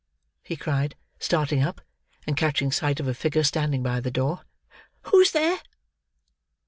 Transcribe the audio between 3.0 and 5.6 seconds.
a figure standing by the door. "Who's there?"